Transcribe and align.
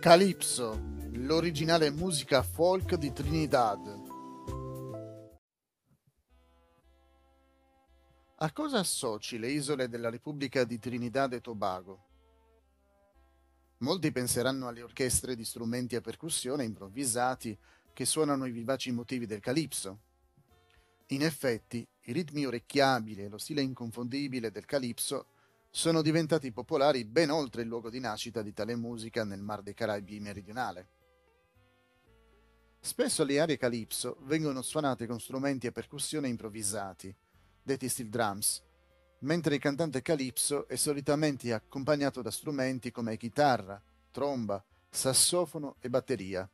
Calypso, 0.00 0.80
l'originale 1.14 1.90
musica 1.90 2.44
folk 2.44 2.94
di 2.94 3.12
Trinidad. 3.12 4.00
A 8.36 8.52
cosa 8.52 8.78
associ 8.78 9.40
le 9.40 9.48
isole 9.50 9.88
della 9.88 10.08
Repubblica 10.08 10.62
di 10.62 10.78
Trinidad 10.78 11.32
e 11.32 11.40
Tobago? 11.40 12.06
Molti 13.78 14.12
penseranno 14.12 14.68
alle 14.68 14.82
orchestre 14.82 15.34
di 15.34 15.44
strumenti 15.44 15.96
a 15.96 16.00
percussione 16.00 16.62
improvvisati 16.62 17.58
che 17.92 18.04
suonano 18.04 18.46
i 18.46 18.52
vivaci 18.52 18.92
motivi 18.92 19.26
del 19.26 19.40
calypso. 19.40 19.98
In 21.08 21.24
effetti, 21.24 21.84
i 22.04 22.12
ritmi 22.12 22.46
orecchiabili 22.46 23.24
e 23.24 23.28
lo 23.28 23.38
stile 23.38 23.62
inconfondibile 23.62 24.52
del 24.52 24.64
calypso 24.64 25.30
sono 25.78 26.02
diventati 26.02 26.50
popolari 26.50 27.04
ben 27.04 27.30
oltre 27.30 27.62
il 27.62 27.68
luogo 27.68 27.88
di 27.88 28.00
nascita 28.00 28.42
di 28.42 28.52
tale 28.52 28.74
musica 28.74 29.22
nel 29.22 29.40
Mar 29.40 29.62
dei 29.62 29.74
Caraibi 29.74 30.18
meridionale. 30.18 30.88
Spesso 32.80 33.22
le 33.22 33.38
aree 33.38 33.56
calypso 33.56 34.16
vengono 34.22 34.60
suonate 34.62 35.06
con 35.06 35.20
strumenti 35.20 35.68
a 35.68 35.70
percussione 35.70 36.26
improvvisati, 36.26 37.14
detti 37.62 37.88
steel 37.88 38.08
drums, 38.08 38.60
mentre 39.20 39.54
il 39.54 39.60
cantante 39.60 40.02
calypso 40.02 40.66
è 40.66 40.74
solitamente 40.74 41.52
accompagnato 41.52 42.22
da 42.22 42.32
strumenti 42.32 42.90
come 42.90 43.16
chitarra, 43.16 43.80
tromba, 44.10 44.60
sassofono 44.90 45.76
e 45.78 45.88
batteria. 45.88 46.50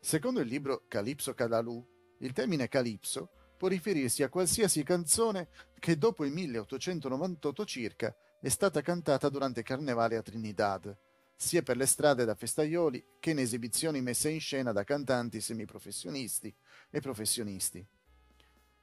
Secondo 0.00 0.40
il 0.40 0.48
libro 0.48 0.84
Calypso 0.88 1.34
Cadalù, 1.34 1.86
il 2.20 2.32
termine 2.32 2.66
calypso 2.68 3.43
può 3.56 3.68
riferirsi 3.68 4.22
a 4.22 4.28
qualsiasi 4.28 4.82
canzone 4.82 5.48
che 5.78 5.96
dopo 5.96 6.24
il 6.24 6.32
1898 6.32 7.64
circa 7.64 8.14
è 8.40 8.48
stata 8.48 8.82
cantata 8.82 9.28
durante 9.28 9.60
il 9.60 9.66
carnevale 9.66 10.16
a 10.16 10.22
Trinidad, 10.22 10.96
sia 11.36 11.62
per 11.62 11.76
le 11.76 11.86
strade 11.86 12.24
da 12.24 12.34
festaioli 12.34 13.04
che 13.18 13.30
in 13.30 13.38
esibizioni 13.38 14.00
messe 14.00 14.28
in 14.30 14.40
scena 14.40 14.72
da 14.72 14.84
cantanti 14.84 15.40
semiprofessionisti 15.40 16.54
e 16.90 17.00
professionisti. 17.00 17.86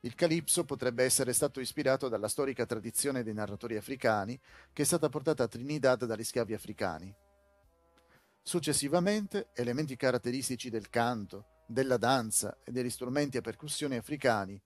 Il 0.04 0.16
calipso 0.16 0.64
potrebbe 0.64 1.04
essere 1.04 1.32
stato 1.32 1.60
ispirato 1.60 2.10
dalla 2.10 2.28
storica 2.28 2.66
tradizione 2.66 3.22
dei 3.22 3.34
narratori 3.34 3.78
africani 3.78 4.40
che 4.74 4.82
è 4.82 4.86
stata 4.86 5.10
portata 5.10 5.44
a 5.44 5.48
Trinidad 5.48 6.06
dagli 6.06 6.24
schiavi 6.24 6.56
africani. 6.56 7.16
Successivamente, 8.42 9.50
elementi 9.54 9.96
caratteristici 9.96 10.72
del 10.72 10.90
canto, 10.90 11.66
della 11.68 11.98
danza 11.98 12.58
e 12.64 12.72
degli 12.72 12.90
strumenti 12.90 13.38
a 13.38 13.42
percussione 13.42 13.98
africani, 13.98 14.60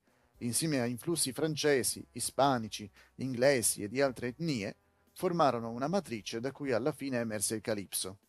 insieme 0.46 0.80
a 0.80 0.86
influssi 0.86 1.34
francesi, 1.34 2.06
ispanici, 2.14 2.90
inglesi 3.16 3.84
e 3.84 3.88
di 3.88 4.02
altre 4.02 4.28
etnie, 4.28 4.78
formarono 5.14 5.70
una 5.72 5.88
matrice 5.88 6.40
da 6.40 6.52
cui 6.52 6.72
alla 6.72 6.92
fine 6.92 7.20
emerse 7.20 7.56
il 7.56 7.62
calipso. 7.62 8.20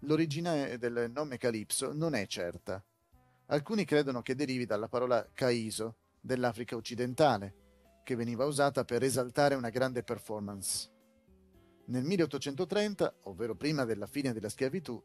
L'origine 0.00 0.78
del 0.78 1.10
nome 1.12 1.36
calipso 1.36 1.92
non 1.92 2.14
è 2.14 2.26
certa. 2.26 2.82
Alcuni 3.46 3.84
credono 3.84 4.22
che 4.22 4.34
derivi 4.34 4.64
dalla 4.64 4.88
parola 4.88 5.28
caiso 5.32 5.96
dell'Africa 6.20 6.76
occidentale, 6.76 8.00
che 8.02 8.14
veniva 8.14 8.44
usata 8.44 8.84
per 8.84 9.02
esaltare 9.02 9.54
una 9.54 9.70
grande 9.70 10.02
performance. 10.02 10.90
Nel 11.86 12.04
1830, 12.04 13.14
ovvero 13.24 13.56
prima 13.56 13.84
della 13.84 14.06
fine 14.06 14.32
della 14.32 14.48
schiavitù, 14.48 15.02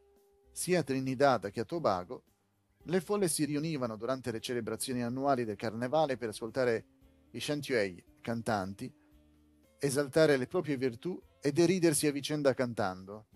sia 0.51 0.79
a 0.79 0.83
Trinidad 0.83 1.49
che 1.49 1.61
a 1.61 1.65
Tobago, 1.65 2.23
le 2.87 3.01
folle 3.01 3.27
si 3.27 3.45
riunivano 3.45 3.95
durante 3.95 4.31
le 4.31 4.39
celebrazioni 4.39 5.01
annuali 5.01 5.43
del 5.43 5.55
carnevale 5.55 6.17
per 6.17 6.29
ascoltare 6.29 6.85
i 7.31 7.39
chantier, 7.39 8.03
cantanti, 8.21 8.91
esaltare 9.79 10.37
le 10.37 10.47
proprie 10.47 10.77
virtù 10.77 11.19
e 11.41 11.51
deridersi 11.51 12.07
a 12.07 12.11
vicenda 12.11 12.53
cantando. 12.53 13.27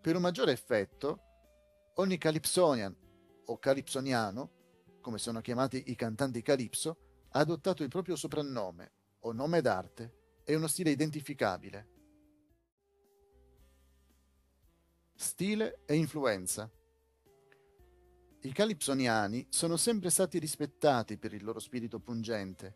Per 0.00 0.16
un 0.16 0.22
maggiore 0.22 0.52
effetto, 0.52 1.20
ogni 1.94 2.18
calypsonian 2.18 2.94
o 3.46 3.58
calipsoniano, 3.58 4.50
come 5.00 5.18
sono 5.18 5.40
chiamati 5.40 5.84
i 5.86 5.94
cantanti 5.94 6.42
calipso, 6.42 6.98
ha 7.30 7.38
adottato 7.38 7.82
il 7.82 7.88
proprio 7.88 8.16
soprannome 8.16 8.92
o 9.20 9.32
nome 9.32 9.60
d'arte 9.60 10.42
e 10.44 10.54
uno 10.54 10.66
stile 10.66 10.90
identificabile. 10.90 11.88
Stile 15.14 15.82
e 15.86 15.94
influenza. 15.94 16.70
I 18.44 18.52
calipsoniani 18.52 19.46
sono 19.48 19.78
sempre 19.78 20.10
stati 20.10 20.38
rispettati 20.38 21.16
per 21.16 21.32
il 21.32 21.42
loro 21.42 21.58
spirito 21.58 21.98
pungente. 21.98 22.74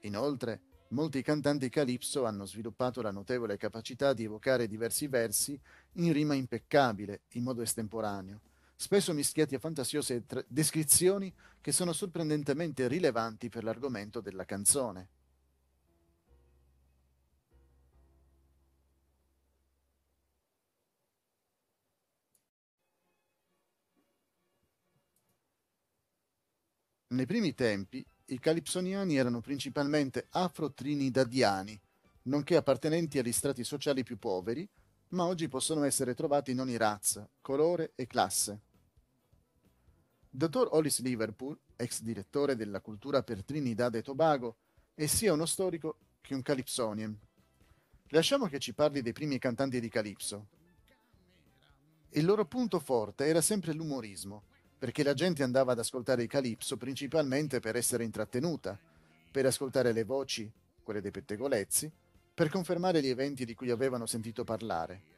Inoltre, 0.00 0.62
molti 0.88 1.22
cantanti 1.22 1.68
calipso 1.68 2.24
hanno 2.24 2.44
sviluppato 2.44 3.02
la 3.02 3.12
notevole 3.12 3.56
capacità 3.56 4.12
di 4.12 4.24
evocare 4.24 4.66
diversi 4.66 5.06
versi 5.06 5.56
in 5.92 6.12
rima 6.12 6.34
impeccabile, 6.34 7.20
in 7.34 7.44
modo 7.44 7.62
estemporaneo, 7.62 8.40
spesso 8.74 9.12
mischiati 9.12 9.54
a 9.54 9.60
fantasiose 9.60 10.24
descrizioni 10.48 11.32
che 11.60 11.70
sono 11.70 11.92
sorprendentemente 11.92 12.88
rilevanti 12.88 13.48
per 13.48 13.62
l'argomento 13.62 14.20
della 14.20 14.44
canzone. 14.44 15.10
Nei 27.16 27.24
primi 27.24 27.54
tempi, 27.54 28.04
i 28.26 28.38
calipsoniani 28.38 29.16
erano 29.16 29.40
principalmente 29.40 30.26
afro-trinidadiani, 30.32 31.80
nonché 32.24 32.56
appartenenti 32.56 33.18
agli 33.18 33.32
strati 33.32 33.64
sociali 33.64 34.02
più 34.02 34.18
poveri, 34.18 34.68
ma 35.08 35.24
oggi 35.24 35.48
possono 35.48 35.84
essere 35.84 36.12
trovati 36.12 36.50
in 36.50 36.60
ogni 36.60 36.76
razza, 36.76 37.26
colore 37.40 37.92
e 37.94 38.06
classe. 38.06 38.60
Dottor 40.28 40.68
Hollis 40.72 41.00
Liverpool, 41.00 41.58
ex 41.76 42.02
direttore 42.02 42.54
della 42.54 42.82
cultura 42.82 43.22
per 43.22 43.42
Trinidad 43.42 43.94
e 43.94 44.02
Tobago, 44.02 44.56
è 44.92 45.06
sia 45.06 45.32
uno 45.32 45.46
storico 45.46 45.96
che 46.20 46.34
un 46.34 46.42
calipsonian. 46.42 47.18
Lasciamo 48.08 48.46
che 48.46 48.58
ci 48.58 48.74
parli 48.74 49.00
dei 49.00 49.14
primi 49.14 49.38
cantanti 49.38 49.80
di 49.80 49.88
calipso. 49.88 50.48
Il 52.10 52.26
loro 52.26 52.44
punto 52.44 52.78
forte 52.78 53.24
era 53.24 53.40
sempre 53.40 53.72
l'umorismo, 53.72 54.42
perché 54.78 55.02
la 55.02 55.14
gente 55.14 55.42
andava 55.42 55.72
ad 55.72 55.78
ascoltare 55.78 56.22
il 56.22 56.28
calipso 56.28 56.76
principalmente 56.76 57.60
per 57.60 57.76
essere 57.76 58.04
intrattenuta, 58.04 58.78
per 59.30 59.46
ascoltare 59.46 59.92
le 59.92 60.04
voci, 60.04 60.50
quelle 60.82 61.00
dei 61.00 61.10
pettegolezzi, 61.10 61.90
per 62.34 62.50
confermare 62.50 63.00
gli 63.00 63.08
eventi 63.08 63.44
di 63.44 63.54
cui 63.54 63.70
avevano 63.70 64.06
sentito 64.06 64.44
parlare. 64.44 65.14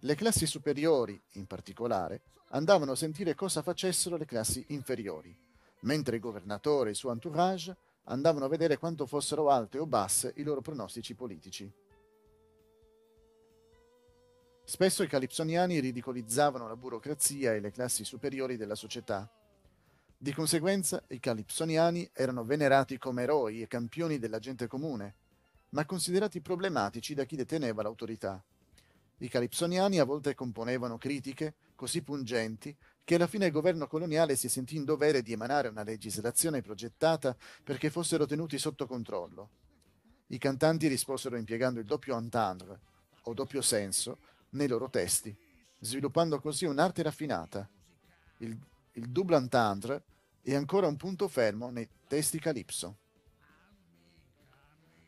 Le 0.00 0.14
classi 0.14 0.46
superiori, 0.46 1.20
in 1.32 1.46
particolare, 1.46 2.22
andavano 2.48 2.92
a 2.92 2.96
sentire 2.96 3.34
cosa 3.34 3.62
facessero 3.62 4.16
le 4.16 4.24
classi 4.24 4.64
inferiori, 4.68 5.34
mentre 5.80 6.16
il 6.16 6.22
governatore 6.22 6.88
e 6.88 6.92
il 6.92 6.96
suo 6.96 7.12
entourage 7.12 7.76
andavano 8.04 8.44
a 8.44 8.48
vedere 8.48 8.78
quanto 8.78 9.06
fossero 9.06 9.50
alte 9.50 9.78
o 9.78 9.86
basse 9.86 10.32
i 10.36 10.42
loro 10.42 10.60
pronostici 10.60 11.14
politici. 11.14 11.70
Spesso 14.72 15.02
i 15.02 15.06
calipsoniani 15.06 15.80
ridicolizzavano 15.80 16.66
la 16.66 16.76
burocrazia 16.76 17.52
e 17.52 17.60
le 17.60 17.70
classi 17.70 18.06
superiori 18.06 18.56
della 18.56 18.74
società. 18.74 19.30
Di 20.16 20.32
conseguenza, 20.32 21.02
i 21.08 21.20
calipsoniani 21.20 22.08
erano 22.14 22.42
venerati 22.42 22.96
come 22.96 23.24
eroi 23.24 23.60
e 23.60 23.66
campioni 23.66 24.18
della 24.18 24.38
gente 24.38 24.66
comune, 24.68 25.14
ma 25.72 25.84
considerati 25.84 26.40
problematici 26.40 27.12
da 27.12 27.24
chi 27.24 27.36
deteneva 27.36 27.82
l'autorità. 27.82 28.42
I 29.18 29.28
calipsoniani 29.28 29.98
a 29.98 30.04
volte 30.04 30.34
componevano 30.34 30.96
critiche 30.96 31.52
così 31.74 32.00
pungenti 32.00 32.74
che 33.04 33.16
alla 33.16 33.26
fine 33.26 33.44
il 33.44 33.52
governo 33.52 33.86
coloniale 33.86 34.36
si 34.36 34.48
sentì 34.48 34.76
in 34.76 34.86
dovere 34.86 35.20
di 35.20 35.32
emanare 35.32 35.68
una 35.68 35.82
legislazione 35.82 36.62
progettata 36.62 37.36
perché 37.62 37.90
fossero 37.90 38.24
tenuti 38.24 38.56
sotto 38.56 38.86
controllo. 38.86 39.50
I 40.28 40.38
cantanti 40.38 40.86
risposero 40.86 41.36
impiegando 41.36 41.78
il 41.78 41.84
doppio 41.84 42.16
entendre, 42.16 42.80
o 43.24 43.34
doppio 43.34 43.60
senso, 43.60 44.18
nei 44.52 44.68
loro 44.68 44.88
testi, 44.88 45.36
sviluppando 45.78 46.40
così 46.40 46.64
un'arte 46.64 47.02
raffinata. 47.02 47.68
Il, 48.38 48.58
il 48.92 49.08
double 49.08 49.36
entendre 49.36 50.04
è 50.42 50.54
ancora 50.54 50.86
un 50.86 50.96
punto 50.96 51.28
fermo 51.28 51.70
nei 51.70 51.88
testi 52.06 52.38
calipso. 52.38 52.98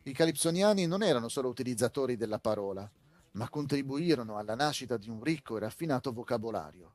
I 0.05 0.13
calipsoniani 0.13 0.87
non 0.87 1.03
erano 1.03 1.29
solo 1.29 1.49
utilizzatori 1.49 2.17
della 2.17 2.39
parola, 2.39 2.89
ma 3.33 3.49
contribuirono 3.49 4.37
alla 4.37 4.55
nascita 4.55 4.97
di 4.97 5.09
un 5.09 5.23
ricco 5.23 5.57
e 5.57 5.61
raffinato 5.61 6.13
vocabolario. 6.13 6.95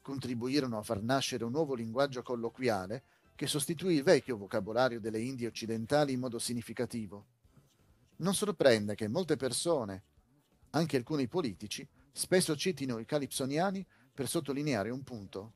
Contribuirono 0.00 0.78
a 0.78 0.82
far 0.82 1.02
nascere 1.02 1.44
un 1.44 1.52
nuovo 1.52 1.74
linguaggio 1.74 2.22
colloquiale 2.22 3.02
che 3.34 3.46
sostituì 3.46 3.96
il 3.96 4.02
vecchio 4.02 4.36
vocabolario 4.36 4.98
delle 4.98 5.20
Indie 5.20 5.46
occidentali 5.46 6.12
in 6.12 6.20
modo 6.20 6.38
significativo. 6.38 7.26
Non 8.16 8.34
sorprende 8.34 8.96
che 8.96 9.06
molte 9.06 9.36
persone, 9.36 10.02
anche 10.70 10.96
alcuni 10.96 11.28
politici, 11.28 11.86
spesso 12.12 12.56
citino 12.56 12.98
i 12.98 13.04
calipsoniani 13.04 13.84
per 14.12 14.28
sottolineare 14.28 14.90
un 14.90 15.02
punto. 15.02 15.52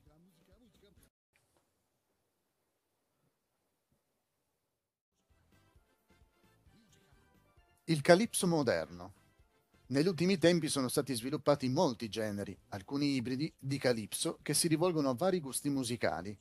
Il 7.85 8.00
calipso 8.00 8.47
moderno. 8.47 9.12
Negli 9.87 10.06
ultimi 10.06 10.38
tempi 10.38 10.69
sono 10.69 10.88
stati 10.88 11.12
sviluppati 11.15 11.69
molti 11.69 12.08
generi, 12.08 12.56
alcuni 12.69 13.17
ibridi, 13.17 13.53
di 13.58 13.76
calypso 13.76 14.38
che 14.41 14.55
si 14.55 14.69
rivolgono 14.69 15.11
a 15.11 15.15
vari 15.15 15.41
gusti 15.41 15.69
musicali. 15.69 16.35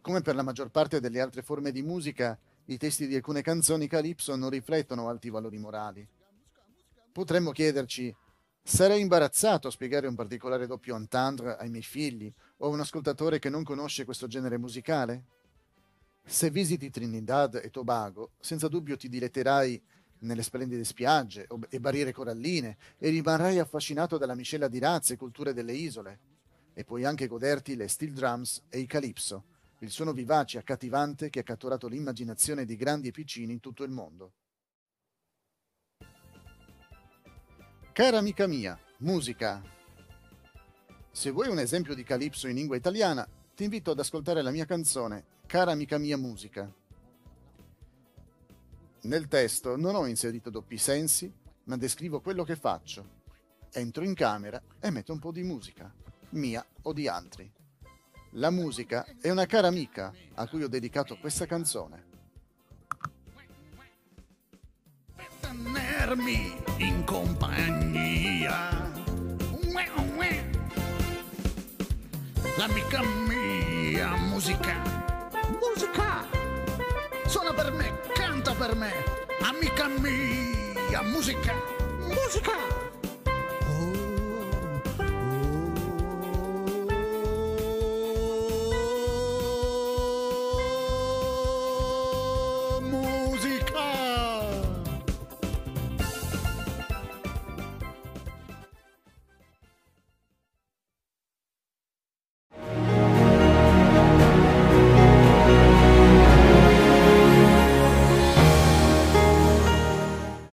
Come 0.00 0.22
per 0.22 0.34
la 0.34 0.42
maggior 0.42 0.70
parte 0.70 0.98
delle 0.98 1.20
altre 1.20 1.42
forme 1.42 1.70
di 1.70 1.82
musica, 1.82 2.36
i 2.64 2.78
testi 2.78 3.06
di 3.06 3.14
alcune 3.14 3.42
canzoni 3.42 3.86
calypso 3.86 4.34
non 4.34 4.50
riflettono 4.50 5.08
alti 5.08 5.28
valori 5.28 5.58
morali. 5.58 6.08
Potremmo 7.12 7.50
chiederci, 7.50 8.14
sarei 8.62 9.00
imbarazzato 9.00 9.66
a 9.66 9.72
spiegare 9.72 10.06
un 10.06 10.14
particolare 10.14 10.68
doppio 10.68 10.94
entendre 10.94 11.56
ai 11.56 11.68
miei 11.68 11.82
figli 11.82 12.32
o 12.58 12.66
a 12.66 12.68
un 12.68 12.78
ascoltatore 12.78 13.40
che 13.40 13.48
non 13.48 13.64
conosce 13.64 14.04
questo 14.04 14.28
genere 14.28 14.58
musicale? 14.58 15.24
Se 16.24 16.50
visiti 16.50 16.88
Trinidad 16.88 17.56
e 17.56 17.70
Tobago, 17.70 18.30
senza 18.38 18.68
dubbio 18.68 18.96
ti 18.96 19.08
diletterai 19.08 19.82
nelle 20.20 20.44
splendide 20.44 20.84
spiagge 20.84 21.48
e 21.68 21.80
barriere 21.80 22.12
coralline 22.12 22.76
e 22.96 23.08
rimarrai 23.08 23.58
affascinato 23.58 24.16
dalla 24.16 24.36
miscela 24.36 24.68
di 24.68 24.78
razze 24.78 25.14
e 25.14 25.16
culture 25.16 25.52
delle 25.52 25.72
isole. 25.72 26.18
E 26.74 26.84
puoi 26.84 27.04
anche 27.04 27.26
goderti 27.26 27.74
le 27.74 27.88
steel 27.88 28.12
drums 28.12 28.62
e 28.68 28.78
i 28.78 28.86
calypso, 28.86 29.44
il 29.80 29.90
suono 29.90 30.12
vivace 30.12 30.58
e 30.58 30.60
accattivante 30.60 31.28
che 31.28 31.40
ha 31.40 31.42
catturato 31.42 31.88
l'immaginazione 31.88 32.64
di 32.64 32.76
grandi 32.76 33.08
e 33.08 33.12
piccini 33.12 33.52
in 33.52 33.58
tutto 33.60 33.82
il 33.82 33.90
mondo. 33.90 34.32
Cara 37.92 38.18
amica 38.18 38.46
mia, 38.46 38.78
musica. 38.98 39.60
Se 41.10 41.30
vuoi 41.32 41.48
un 41.48 41.58
esempio 41.58 41.92
di 41.92 42.04
calypso 42.04 42.46
in 42.46 42.54
lingua 42.54 42.76
italiana, 42.76 43.28
ti 43.54 43.64
invito 43.64 43.90
ad 43.90 43.98
ascoltare 43.98 44.42
la 44.42 44.52
mia 44.52 44.64
canzone 44.64 45.24
Cara 45.44 45.72
amica 45.72 45.98
mia 45.98 46.16
musica. 46.16 46.72
Nel 49.02 49.26
testo 49.26 49.76
non 49.76 49.96
ho 49.96 50.06
inserito 50.06 50.50
doppi 50.50 50.78
sensi, 50.78 51.30
ma 51.64 51.76
descrivo 51.76 52.20
quello 52.20 52.44
che 52.44 52.54
faccio. 52.54 53.18
Entro 53.72 54.04
in 54.04 54.14
camera 54.14 54.62
e 54.78 54.90
metto 54.90 55.12
un 55.12 55.18
po' 55.18 55.32
di 55.32 55.42
musica, 55.42 55.92
mia 56.30 56.64
o 56.82 56.92
di 56.92 57.08
altri. 57.08 57.52
La 58.34 58.50
musica 58.50 59.04
è 59.20 59.30
una 59.30 59.46
cara 59.46 59.66
amica 59.66 60.12
a 60.34 60.46
cui 60.46 60.62
ho 60.62 60.68
dedicato 60.68 61.18
questa 61.18 61.44
canzone. 61.44 62.09
Tenermi 66.10 66.56
in 66.78 67.04
compagnia. 67.04 68.88
L'amica 72.56 73.00
mia 73.28 74.16
musica. 74.16 74.74
Musica! 75.60 76.26
Suona 77.26 77.52
per 77.52 77.72
me, 77.72 78.00
canta 78.12 78.52
per 78.54 78.74
me, 78.74 78.92
amica 79.40 79.86
mia, 79.86 81.02
musica, 81.02 81.54
musica! 82.00 82.79